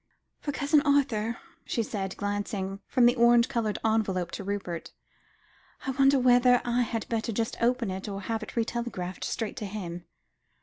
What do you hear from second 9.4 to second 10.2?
on to him?"